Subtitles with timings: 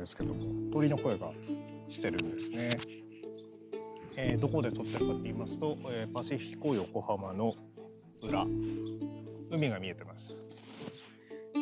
[0.00, 1.30] ですけども鳥の声が
[1.88, 2.70] してるんですね。
[4.16, 7.54] えー、どこで撮ってるかって言いますと、えー、パシフィコ横浜の
[8.22, 8.44] 裏
[9.50, 10.44] 海が見えてます。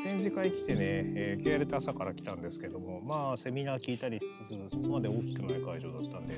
[0.03, 6.35] 展示会来てね、えー、ケアレ朝から来たんですけども、まあ、セミナー聞いたりしつつ、そこまで大きくない会場だったんで、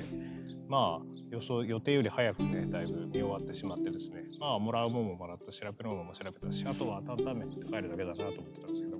[0.67, 8.90] まあ、予想予定より早くね、だいぶ見終わってしまってですね、まあ、もらうもんももらった、調べるものも調べたし、あとは担々麺って帰るだけだなと思ってたんですけど、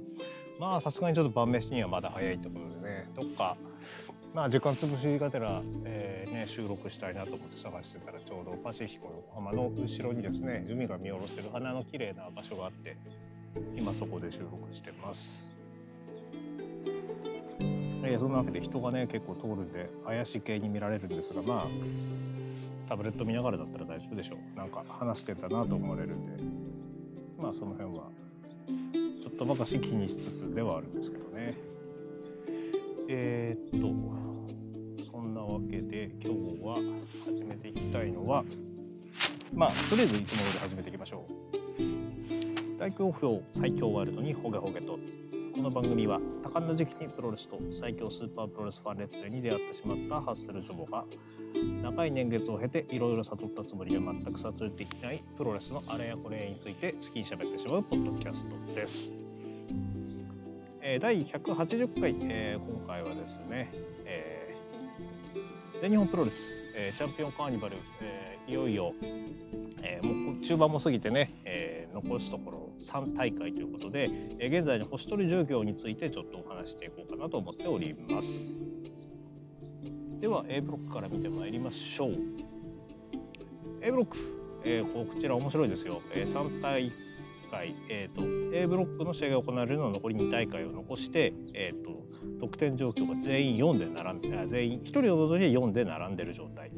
[0.62, 3.58] まあ、さすがにちょっと晩飯にはまだ早いところでね、どっか、
[4.32, 12.96] まあ、時間潰しがてら、えーね、収録したいなと思って探してたらちょうどパシフィコ横浜の後ろにですね海が見下ろせる花の綺麗な場所があって
[13.76, 15.52] 今そこで収録してます。
[18.04, 21.68] えー、そんなわけで人がね結構通るんで怪しい系に見られるんですがまあ
[22.88, 24.56] タブレット見ながらだったら大丈夫でしょう。
[24.56, 26.44] なんか話してたなと思われるんで。
[27.42, 28.04] まあその辺は
[28.68, 31.58] ちょっとばかし気にしつつではあるんですけどね。
[33.08, 36.78] えー、っとそんなわけで今日は
[37.26, 38.44] 始めていきたいのは
[39.54, 42.80] まあとりあえずいつも通り始めていきましょう。
[42.80, 44.98] 大好評最強ワールドにホゲホゲと。
[45.54, 51.04] この番組は多感な時期にプロレスと最強スーパープロレスファン列伝に出会ってしまったハッスルジョボが
[51.84, 59.14] 長い年月を経ていろいろ悟ったつもりで全く悟れていないプロレスのあれやこれについて好きに喋ってしまうポッドキャストです。
[60.82, 63.70] えー、第180回、えー、今回はですね、
[64.06, 68.94] えー、全日本プロレス、えー、チャンピオンカーニバル、えー、いよいよ、
[69.84, 78.28] えー、もう中盤も過ぎてね、えー、残すところ3大会ということで、え現在の星取り状況についてちょっとお話していこうかなと思っております。
[80.20, 82.12] では A ブロックから見てまいりましょう。
[83.82, 84.18] A ブロック、
[84.64, 86.02] えー、こちら面白いですよ。
[86.14, 86.92] えー、3大
[87.52, 92.06] 会、えーと、A ブロックの試合が行われるのは残り2大会を残して、えーと、
[92.40, 96.72] 得点状況が全員4で並んで全員1人を除いて4で並んでる状態。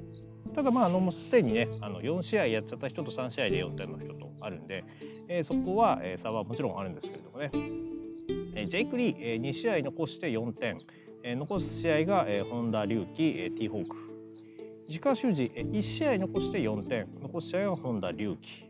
[0.54, 4.84] ただまああのもうすでにねあの4試合やっちゃった人と3試合で4点の人とあるんで、
[5.28, 7.52] えー、そこは、えー、差はもちろんあるんですけれどもね、
[8.56, 10.78] えー、ジェイク・リー、えー、2試合残して4点、
[11.24, 14.14] えー、残す試合が、えー、本田隆起、えー、ティーホーク
[14.88, 17.08] 石川修司、えー、1試合残して4点。
[17.22, 18.70] 残す試合が本田隆起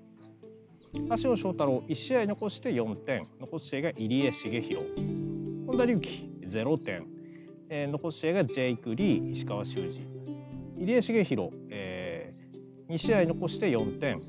[1.09, 3.27] 足尾翔太郎1試合残して4点。
[3.39, 4.87] 残す試合が入江茂弘
[5.65, 7.07] 本田隆起0点、
[7.69, 10.12] えー、残す試合がジェイク・リー石川修司。
[10.77, 14.19] 入江茂弘、えー、2試合残して4点。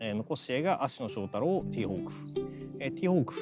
[0.00, 2.12] えー、残す試合が芦野翔太郎ティーホーク、
[2.80, 3.34] えー、ティーホーク、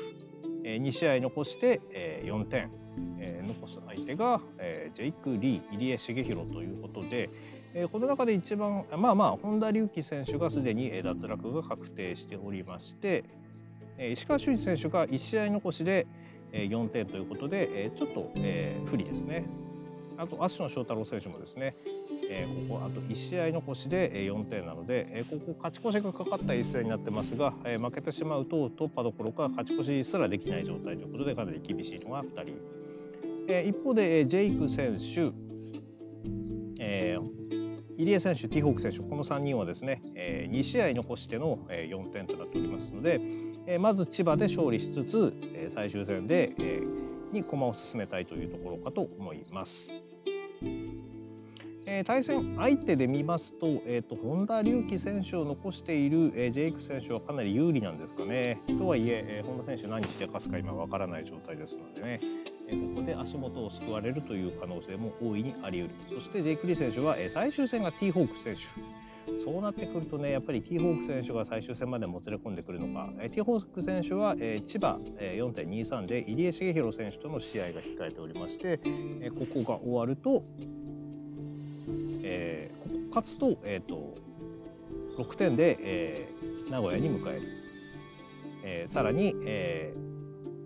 [0.64, 2.70] えー、2試合残して、えー、4点、
[3.18, 7.30] えー、残す相手が、えー、ジェイク・リー入江茂弘ということで、
[7.74, 13.24] えー、この中で一番まあまあ本田隆起選手がすでに脱落が確定しておりまして、
[13.98, 16.06] えー、石川修司選手が1試合残しで
[16.52, 19.44] 4点ということで、えー、ちょっと、えー、不利ですね。
[20.18, 21.76] あと芦野翔太郎選手もですね、
[22.30, 32.54] えー、ここあと1試合残しで4点なので、えー、ここ勝ち越しがかかった一戦になってますが、えー、負けてしまうと突破どころか勝ち越しすらできない状態ということでかなり厳しいのが2人、
[33.48, 35.32] えー、一方で、えー、ジェイク選手、
[36.78, 37.44] えー、
[37.96, 43.20] 入江選手、ティーホーク選手この3人はですね、えー、2試合残しての4点となっておりますので、
[43.66, 49.88] えー、まず千葉で勝利しつつ、えー、最終戦で、えー、に駒を進めたいというところかと思います。
[51.86, 58.60] えー、対戦相手で見ますと,、えーと、本田隆起選手を残している、えー、ジェイク選手はかなり有利なんですかね。
[58.78, 62.20] とはいええー、本田選手何してかすか今わからない状態ですのでね、
[62.68, 66.20] えー、ここで足元をすくわれるという可能性も大いにあり得る。
[66.20, 68.62] そしてジェイク・リー選手は、え、最終戦がティーホーク選手。
[69.38, 80.42] そうなってくるとね、やっぱりティーホーク選手が最終戦までもつれ込んでくるのか、えー、ティーホーク選手は、えー、千葉、えー、4.23で入江茂弘選手との試合が控えておりまして、えー、ここが終わると、
[82.22, 84.14] えー、勝つと,、えーと、
[85.18, 87.42] 6点で、えー、名古屋に迎える、
[88.62, 89.94] えー、さらに、え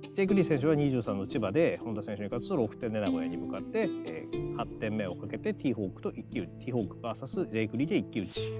[0.02, 3.88] ー、ジェイク・リー選手は23の千葉で本田選手に勝つと6点で名古屋に向かって、
[4.32, 6.52] 8点目をかけてティーホークと一騎打ち。
[6.58, 8.52] ティーホーク VS ジェイク・リーで一騎打ち。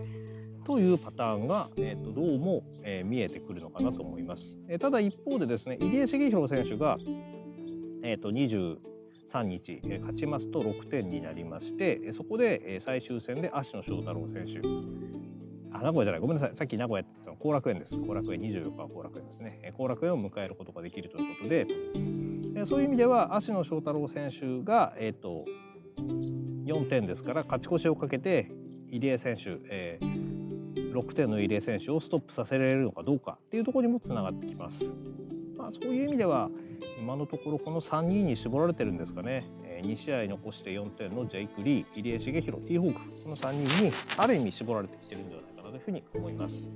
[0.65, 4.59] というパターンが、えーと、どうも、え、見えてくるのかなと思います。
[4.69, 6.99] え、ただ一方でですね入江茂弘選手が、
[8.03, 14.61] えーと、23日、え勝ちますと6点になりましてそこで、え最終戦で芦野翔太郎選手。
[15.73, 16.21] あ名古屋じゃない。
[16.21, 16.57] ごめんなさい。
[16.57, 17.97] さっき名古屋って言ったの後楽園です。
[17.97, 19.73] 後楽園24日は後楽園ですね。
[19.77, 21.67] 後楽園を迎えることができるということで
[22.67, 25.45] そういう意味では芦野翔太郎選手が、えーと、
[26.67, 28.51] 4点ですから勝ち越しをかけて
[28.91, 34.97] 入江選手、えー、6点の入江選手をストップさせられるのかどうかっていうところにもつながってきます。
[35.57, 36.51] まあ、そういう意味では
[37.01, 46.71] 今のところこの3人に絞られてるんですかね、え2試合残して4点のジェイク・リー入江茂弘ティーホークこの3人にある意味絞られてきてるんではないかなというふうに思います。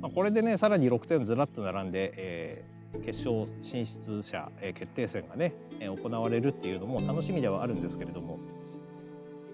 [0.00, 2.64] まあ、これでねさらに6点ずらっと並んで、え、
[3.04, 8.38] 決勝進出者、え、決定戦がね、え、行われるっていうのも楽しみではあるんですけれども。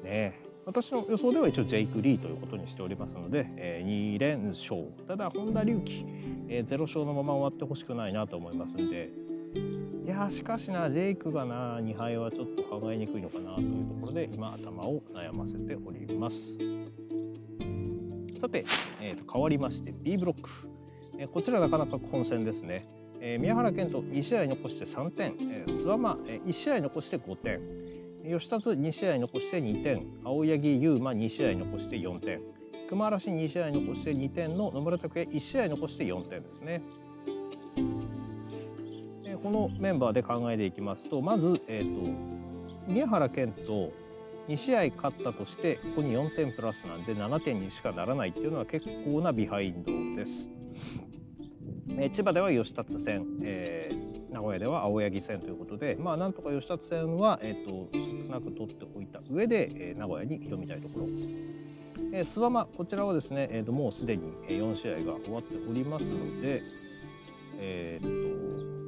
[0.02, 4.84] ね私の予想では一応ジェイク・リーということにしておりますので、え、2連勝。
[5.08, 6.04] ただ本田隆起、
[6.48, 9.10] え、0勝のまま終わってほしくないなと思いますんで。
[10.04, 16.58] いやしかしなジェイクがな2敗はちょっと考えにくいのかなというところで今頭を悩ませております。
[18.40, 18.64] さて、
[19.02, 20.48] えー、と変わりまして B ブロック、
[21.18, 22.86] え、こちらなかなか混戦ですね、
[23.22, 27.60] えー、宮原健人2試合残して3点、えー、諏訪間、えー、1試合残して5点
[28.24, 32.40] 吉達2試合残して2点青柳優馬2試合残して4点
[32.88, 36.82] 熊嵐2試合残して2点の野村拓也1試合残して4点ですね。
[39.42, 43.90] このメンバーで考えていきますとまず、えーと、宮原健と
[44.48, 50.50] 2試合勝ったとしてここに4点プラスなんで7点にしかならないっていうのは結構なビハインドです。
[52.02, 61.06] え、千葉では吉達戦、えー、名古屋では青柳戦ということで、まあ、なんとか吉達戦は、えーと、とつなく取っておいた上で、えー、名古屋に挑みたいところ。
[62.12, 66.62] えー、諏訪間こちらはですね、えーと、もうすでに4試合が終わっておりますので、
[67.58, 68.80] えーと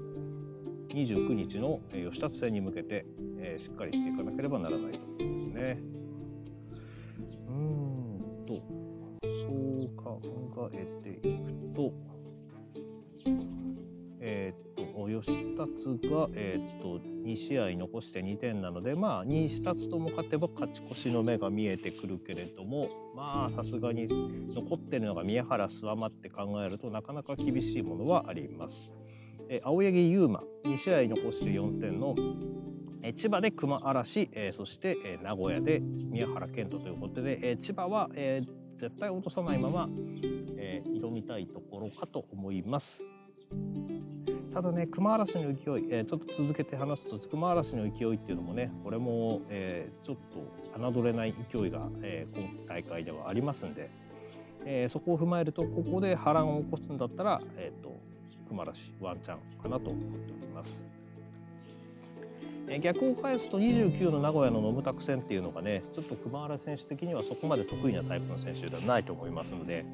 [0.92, 3.06] 29日の吉達戦に向けて、
[3.38, 5.78] えー、しっかりしていかなければならないところですね。
[7.48, 8.54] うんと
[9.22, 11.92] そう考えていくと
[15.22, 24.08] 吉達が、えー、と2試合残して2点なのでまあ2つとも勝てば勝ち越しの目が見えてくるけれどもまあさすがに
[24.54, 28.92] 残ってるのが宮原諏訪間って考えるとなかなか厳しいものはあります。
[29.48, 32.14] え青柳優馬2試合残して4点の
[33.16, 38.42] 千葉で熊嵐、えそして、え名古屋で宮原健人ということで、え千葉は、え
[38.76, 39.88] 絶対落とさないまま、
[40.56, 43.02] え挑みたいところかと思います。
[44.52, 50.16] ただね、熊嵐の勢い、えちょっと続けて話すと、熊嵐の勢いっていうのもね、これも、えちょっ
[50.72, 53.90] と侮れない勢いが、え今大会ではありますんで、
[54.66, 58.00] えそこを踏まえると、ここで波乱を起こすんだったら、えーと
[58.52, 60.86] 熊嵐ワンチャンかなと思っております。
[62.82, 69.84] 逆を返すと29の名古屋のノムタク戦っていうのがねちょっと熊原選手的にはそこまで得意なタイプの選手ではないと思いますので、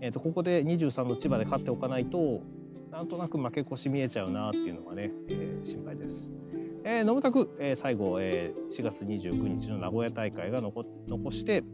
[0.00, 2.42] えー、とここで23の千葉で勝っておかないと
[2.92, 6.30] なんとなく負け越し見えちゃうなっていうのがね、えー、心配です。
[6.84, 11.64] えー、ノムタク、えー、最後、えー、4月29日の名古屋大会が残残して、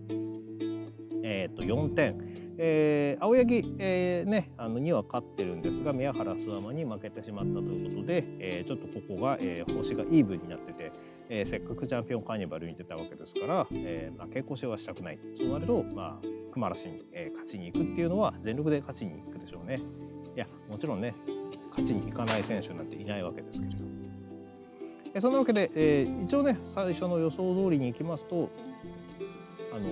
[1.25, 2.39] えー、と4点。
[2.61, 10.93] えー、青柳、えー、ね、あのには勝ってるんですが宮原諏訪間に負けてしまったということで、えー、ちょっとここが、えー、星がイーブンになってて、
[11.29, 19.81] えー、せっかくチャンピオンカーニバルに出たわけですから、えー、負け越しはしたくないそうなると、まあ、熊嵐に、えー、勝ちに行くっていうのは全力で勝ちに行くでしょうね。
[20.69, 21.15] もちろんね
[21.71, 23.85] 勝ちに行かない選手なんていないわけですけれど。
[25.15, 28.51] えそんなわけで、えー、一応ね最初の予想通りにいきますと
[29.73, 29.89] あの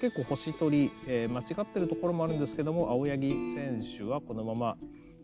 [0.00, 4.76] 結構星取り、えー、間違ってるところもあるんですけども青柳選手はこのまま、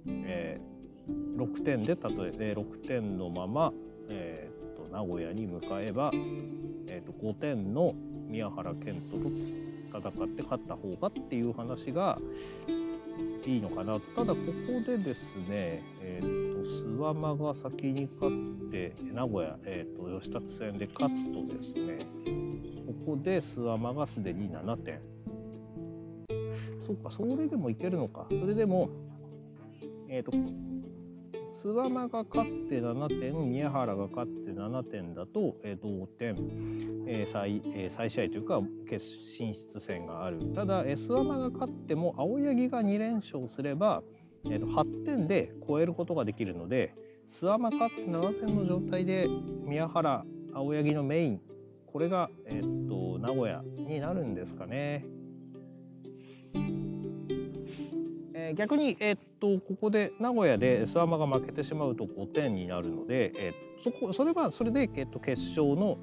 [0.07, 3.73] えー、6点で例え6点のまま、
[4.11, 6.11] えーと、名古屋に向かえば、
[6.87, 7.95] えーと、5点の
[8.29, 9.31] 宮原健人と
[9.99, 12.19] 戦って勝った方がっていう話が
[13.47, 22.07] いいのかなただここでですね、えーと、諏訪間が先に勝って名古屋、えー、と吉立戦で勝つとですね
[23.07, 25.01] ここで諏訪間がすでに7点。
[26.87, 28.27] そっか、それでもいけるのか。
[28.31, 28.91] それでも、
[30.09, 30.31] えっ、ー、と、
[31.57, 36.37] 諏訪間が勝って7点、宮原が勝って7点だと、えー、同点、
[37.07, 40.39] えー再えー、再試合というか決進出戦がある。
[40.55, 44.03] ただ、えー、諏訪間が勝っても青柳が2連勝すれば、
[44.45, 46.95] えーと、8点で超えることができるので、
[47.27, 49.27] 諏訪間勝って7点の状態で
[49.65, 51.41] 宮原、青柳のメイン
[51.97, 55.07] これが、えっと、名古屋になるんですかね。
[58.55, 65.99] 逆に、えっと、ここで名古屋で諏訪間が負けてしまうと5点になるので、えー、そこそれはそれで、えっと、決勝の、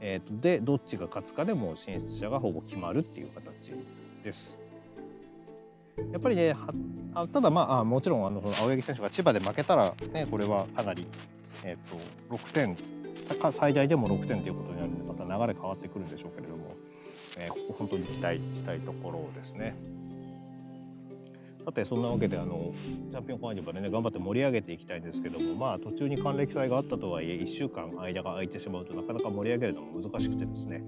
[0.00, 3.72] えっと、でどっちが勝つかでも進出者がほぼ決まるっていう形
[4.22, 4.58] です。
[6.12, 6.54] やっぱりね、
[7.14, 11.06] あただまあ、もちろんあの青柳選手が千葉で負けたら、ね、これはかなり、
[11.64, 12.76] えっと、6点
[13.52, 16.74] 最大でも6点ということになるのでまた流れ変わってくるんでしょうけれども、
[17.38, 19.74] えー、ここ本当に期待したいところですね。
[21.66, 22.72] さてそんなわけであの
[23.10, 30.84] チャンピオンカーニバルね頑張って盛り上げていきたいんですけどもまあ途中に還暦祭があったとはいえ1週間間が空いてしまうとなかなか盛り上げるのも難しくてですね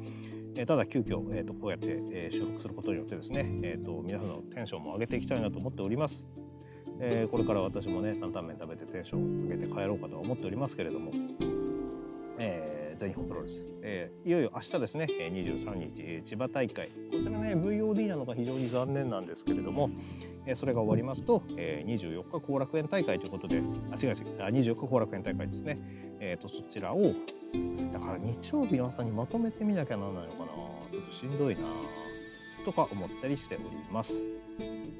[0.54, 6.28] えただ急遽、えーと、こうやって、えー、収録することによってですね、えーと、皆さんのテンションも上げていきたいなと思っております。
[7.00, 11.12] えー、これから私もね担々麺食べてテンション上げて帰ろうかとは思っておりますけれども、
[12.98, 15.06] 全日本プロレス、えー、いよいよ明日ですね。
[15.08, 16.88] 23日、千葉大会。
[16.88, 19.90] こちらね VOD なのが非常に残念なんですけれども、
[20.46, 23.62] えー、それが終わりますと、えー、24日後楽園大会ということで
[23.92, 24.22] あ違います。
[24.40, 25.78] あ24日後楽園大会ですね、
[26.20, 27.14] えーと、そちらを
[27.92, 30.46] だから日曜日の朝にまとめてみなきゃならないのかな。
[30.90, 31.62] ちょっとしんどいな
[32.64, 34.12] とか思ったりしております。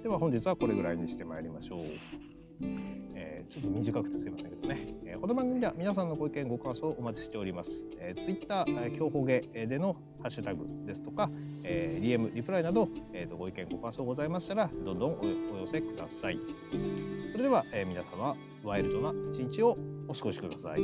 [0.02, 1.84] では本日はこれぐらいにしてまいりましょう。
[3.50, 11.30] ちょっと短くてすいませんけどね、えー、この番組では皆さんのご意見ご感想をお待ちしております、えー、Twitter 強報げでのハッシュタグですとか、
[11.64, 15.18] えー、DM リプライなど、えー、とご意見ご感想ございましたらどんどん
[15.54, 16.38] お寄せください。
[17.32, 19.78] それでは、えー、皆様ワイルドな一日を
[20.08, 20.80] お過ごしください。